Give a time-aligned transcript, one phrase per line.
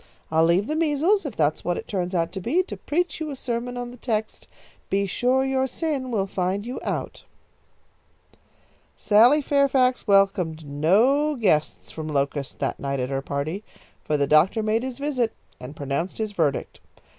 [0.31, 3.29] I'll leave the measles, if that's what it turns out to be, to preach you
[3.29, 4.47] a sermon on the text,
[4.89, 7.23] 'Be sure your sin will find you out.'"
[8.97, 13.63] Sally Fairfax welcomed no guests from Locust that night at her party,
[14.03, 16.79] for the doctor made his visit and pronounced his verdict.